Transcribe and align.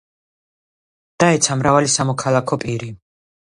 დაეცა 1.25 1.59
მრავალი 1.61 1.93
სამოქალაქო 1.99 2.61
პირი. 2.67 2.93